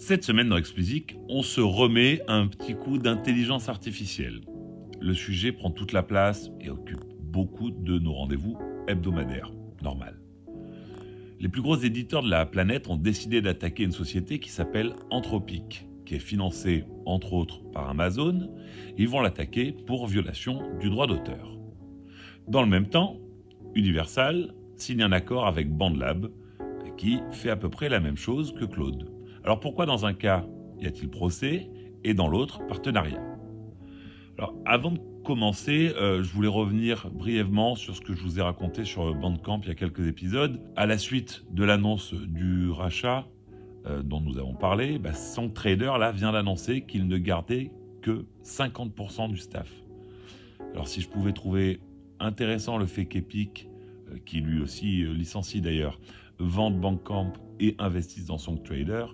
[0.00, 4.40] Cette semaine dans Explicit, on se remet un petit coup d'intelligence artificielle.
[4.98, 8.56] Le sujet prend toute la place et occupe beaucoup de nos rendez-vous
[8.88, 9.52] hebdomadaires.
[9.82, 10.18] Normal.
[11.38, 15.86] Les plus gros éditeurs de la planète ont décidé d'attaquer une société qui s'appelle Anthropic,
[16.06, 18.50] qui est financée entre autres par Amazon.
[18.96, 21.58] Ils vont l'attaquer pour violation du droit d'auteur.
[22.48, 23.18] Dans le même temps,
[23.74, 26.30] Universal signe un accord avec BandLab
[26.96, 29.19] qui fait à peu près la même chose que Claude.
[29.44, 30.44] Alors pourquoi dans un cas
[30.78, 31.70] y a-t-il procès
[32.04, 33.20] et dans l'autre partenariat?
[34.36, 38.42] Alors avant de commencer, euh, je voulais revenir brièvement sur ce que je vous ai
[38.42, 40.60] raconté sur Bandcamp il y a quelques épisodes.
[40.76, 43.26] À la suite de l'annonce du rachat
[43.86, 47.70] euh, dont nous avons parlé, bah, son trader là vient d'annoncer qu'il ne gardait
[48.02, 49.70] que 50% du staff.
[50.72, 51.80] Alors si je pouvais trouver
[52.18, 53.68] intéressant le fait qu'Epic,
[54.10, 55.98] euh, qui lui aussi licencie d'ailleurs,
[56.40, 59.06] vende Bandcamp et investisse dans son trader,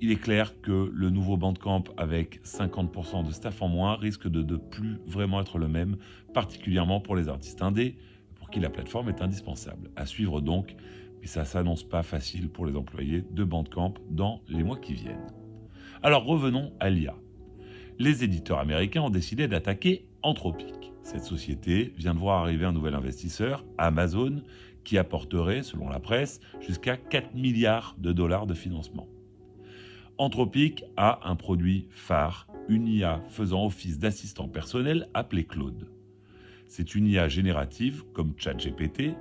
[0.00, 4.42] il est clair que le nouveau Bandcamp avec 50% de staff en moins risque de
[4.42, 5.96] ne plus vraiment être le même,
[6.34, 7.96] particulièrement pour les artistes indés,
[8.34, 9.90] pour qui la plateforme est indispensable.
[9.96, 10.76] À suivre donc,
[11.20, 15.26] mais ça s'annonce pas facile pour les employés de Bandcamp dans les mois qui viennent.
[16.02, 17.14] Alors revenons à l'IA.
[17.98, 20.83] Les éditeurs américains ont décidé d'attaquer Anthropic.
[21.04, 24.42] Cette société vient de voir arriver un nouvel investisseur, Amazon,
[24.84, 29.06] qui apporterait, selon la presse, jusqu'à 4 milliards de dollars de financement.
[30.16, 35.86] Anthropic a un produit phare, une IA faisant office d'assistant personnel appelé Claude.
[36.68, 39.14] C'est une IA générative comme ChatGPT,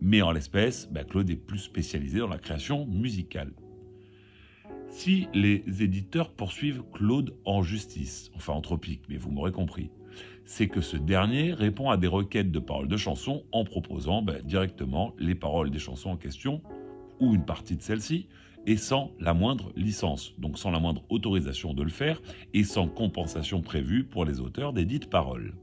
[0.00, 3.52] mais en l'espèce, bah, Claude est plus spécialisé dans la création musicale.
[4.88, 9.90] Si les éditeurs poursuivent Claude en justice, enfin Anthropic, mais vous m'aurez compris,
[10.44, 14.42] c'est que ce dernier répond à des requêtes de paroles de chansons en proposant ben,
[14.42, 16.60] directement les paroles des chansons en question,
[17.20, 18.26] ou une partie de celles-ci,
[18.66, 22.20] et sans la moindre licence, donc sans la moindre autorisation de le faire,
[22.52, 25.54] et sans compensation prévue pour les auteurs des dites paroles.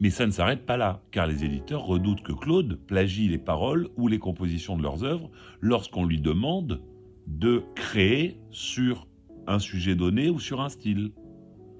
[0.00, 3.88] Mais ça ne s'arrête pas là, car les éditeurs redoutent que Claude plagie les paroles
[3.96, 5.30] ou les compositions de leurs œuvres
[5.60, 6.82] lorsqu'on lui demande
[7.28, 9.06] de créer sur
[9.46, 11.12] un sujet donné ou sur un style.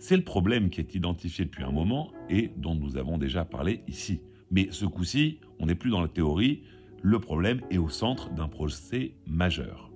[0.03, 3.85] C'est le problème qui est identifié depuis un moment et dont nous avons déjà parlé
[3.87, 4.21] ici.
[4.51, 6.65] Mais ce coup-ci, on n'est plus dans la théorie,
[7.03, 9.93] le problème est au centre d'un procès majeur.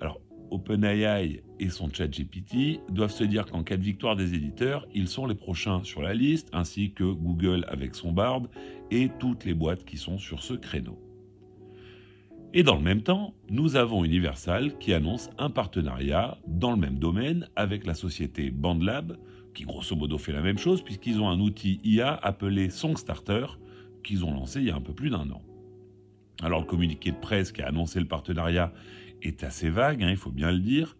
[0.00, 0.18] Alors,
[0.50, 5.26] OpenAI et son ChatGPT doivent se dire qu'en cas de victoire des éditeurs, ils sont
[5.26, 8.44] les prochains sur la liste, ainsi que Google avec son Bard
[8.90, 11.05] et toutes les boîtes qui sont sur ce créneau.
[12.58, 16.98] Et dans le même temps, nous avons Universal qui annonce un partenariat dans le même
[16.98, 19.18] domaine avec la société BandLab,
[19.52, 23.44] qui grosso modo fait la même chose puisqu'ils ont un outil IA appelé SongStarter
[24.02, 25.42] qu'ils ont lancé il y a un peu plus d'un an.
[26.40, 28.72] Alors le communiqué de presse qui a annoncé le partenariat
[29.20, 30.96] est assez vague, hein, il faut bien le dire,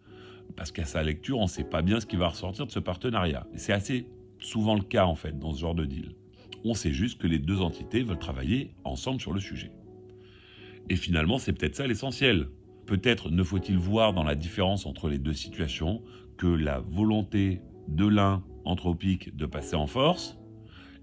[0.55, 2.77] parce qu'à sa lecture, on ne sait pas bien ce qui va ressortir de ce
[2.77, 3.47] partenariat.
[3.55, 4.05] c'est assez
[4.37, 6.11] souvent le cas en fait dans ce genre de deal.
[6.63, 9.71] On sait juste que les deux entités veulent travailler ensemble sur le sujet.
[10.89, 12.47] Et finalement, c'est peut-être ça l'essentiel.
[12.85, 16.01] Peut-être ne faut-il voir dans la différence entre les deux situations
[16.37, 20.37] que la volonté de l'un, anthropique, de passer en force,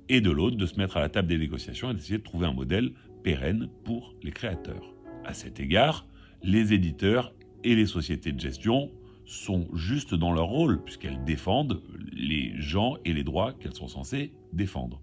[0.08, 2.46] et de l'autre de se mettre à la table des négociations et d'essayer de trouver
[2.46, 4.94] un modèle pérenne pour les créateurs.
[5.24, 6.06] À cet égard,
[6.42, 7.34] les éditeurs
[7.64, 8.90] et les sociétés de gestion
[9.24, 14.32] sont juste dans leur rôle, puisqu'elles défendent les gens et les droits qu'elles sont censées
[14.52, 15.00] défendre.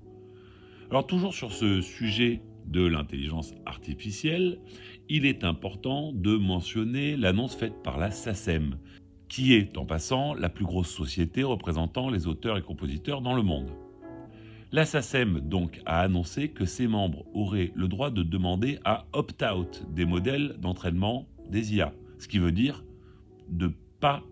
[0.91, 4.59] Alors toujours sur ce sujet de l'intelligence artificielle,
[5.09, 8.77] il est important de mentionner l'annonce faite par la SACEM,
[9.27, 13.43] qui est en passant la plus grosse société représentant les auteurs et compositeurs dans le
[13.43, 13.71] monde.
[14.71, 19.83] La SACEM donc a annoncé que ses membres auraient le droit de demander à opt-out
[19.93, 22.85] des modèles d'entraînement des IA, ce qui veut dire
[23.49, 24.23] de ne pas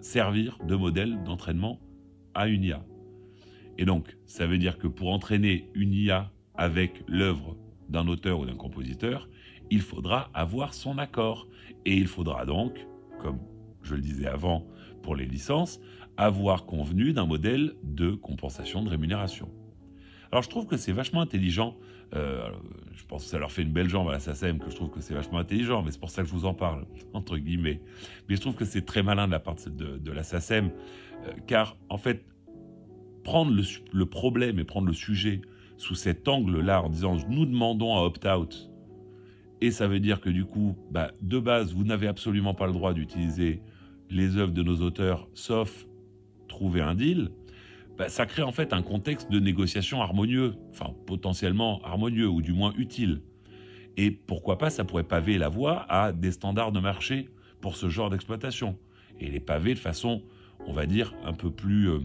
[0.00, 1.80] servir de modèle d'entraînement
[2.34, 2.84] à une IA.
[3.78, 7.56] Et donc, ça veut dire que pour entraîner une IA avec l'œuvre
[7.90, 9.28] d'un auteur ou d'un compositeur,
[9.70, 11.46] il faudra avoir son accord.
[11.84, 12.86] Et il faudra donc,
[13.20, 13.38] comme
[13.82, 14.66] je le disais avant
[15.02, 15.80] pour les licences,
[16.16, 19.48] avoir convenu d'un modèle de compensation de rémunération.
[20.32, 21.76] Alors je trouve que c'est vachement intelligent.
[22.14, 22.50] Euh,
[22.92, 24.90] je pense que ça leur fait une belle jambe à la SACEM, que je trouve
[24.90, 27.80] que c'est vachement intelligent, mais c'est pour ça que je vous en parle, entre guillemets.
[28.28, 30.70] Mais je trouve que c'est très malin de la part de, la SACEM,
[31.26, 32.24] euh, car en fait,
[33.24, 33.52] prendre
[33.92, 35.40] le, problème et prendre le sujet
[35.80, 38.70] sous cet angle-là en disant nous demandons un opt-out.
[39.62, 42.72] Et ça veut dire que du coup, bah, de base, vous n'avez absolument pas le
[42.72, 43.62] droit d'utiliser
[44.10, 45.86] les œuvres de nos auteurs, sauf
[46.48, 47.30] trouver un deal.
[47.96, 52.52] Bah, ça crée en fait un contexte de négociation harmonieux, enfin potentiellement harmonieux ou du
[52.52, 53.22] moins utile.
[53.96, 57.30] Et pourquoi pas, ça pourrait paver la voie à des standards de marché
[57.60, 58.78] pour ce genre d'exploitation.
[59.18, 60.22] Et les pavés de façon,
[60.66, 62.00] on va dire, un peu plus euh,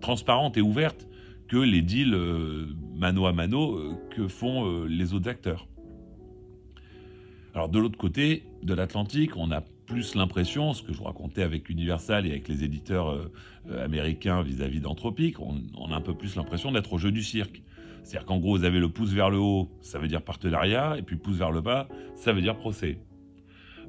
[0.00, 1.08] transparente et ouverte
[1.50, 5.66] que les deals euh, mano à mano euh, que font les autres acteurs.
[7.54, 11.42] Alors de l'autre côté de l'Atlantique, on a plus l'impression, ce que je vous racontais
[11.42, 13.28] avec Universal et avec les éditeurs
[13.82, 17.64] américains vis-à-vis d'Anthropic, on, on, a un peu plus l'impression d'être au jeu du cirque.
[18.04, 21.02] C'est-à-dire qu'en gros, vous avez le pouce vers le haut, ça veut dire partenariat, et
[21.02, 22.98] puis pouce vers le bas, ça veut dire procès.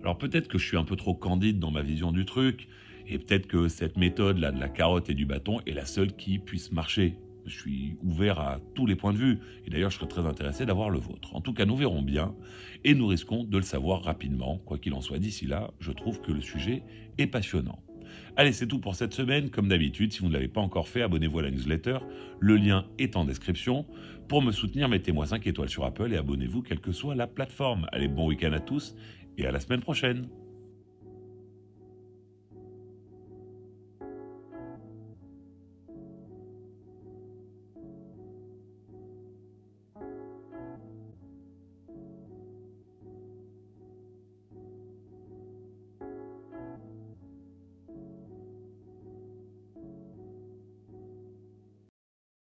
[0.02, 2.68] Alors peut-être que je suis un peu trop candide dans ma vision du truc,
[3.08, 6.40] et peut-être que cette méthode-là de la carotte et du bâton est la seule qui
[6.40, 7.18] puisse marcher.
[7.46, 10.66] Je suis ouvert à tous les points de vue, et d'ailleurs je serais très intéressé
[10.66, 11.36] d'avoir le vôtre.
[11.36, 12.36] En tout cas, nous verrons bien,
[12.84, 14.58] et nous risquons de le savoir rapidement.
[14.66, 16.84] Quoi qu'il en soit, d'ici là, je trouve que le sujet
[17.18, 17.80] est passionnant.
[18.36, 19.50] Allez, c'est tout pour cette semaine.
[19.50, 22.00] Comme d'habitude, si vous ne l'avez pas encore fait, abonnez-vous à la newsletter.
[22.40, 23.86] Le lien est en description.
[24.28, 27.88] Pour me soutenir, mettez-moi 5 étoiles sur Apple et abonnez-vous quelle que soit la plateforme.
[27.92, 28.96] Allez, bon week-end à tous
[29.38, 30.28] et à la semaine prochaine.